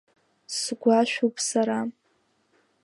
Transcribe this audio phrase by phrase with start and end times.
[0.57, 1.77] Сгәашәуп сара…